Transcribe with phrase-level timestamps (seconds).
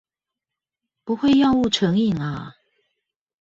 [1.03, 2.55] 不會藥物成癮啊？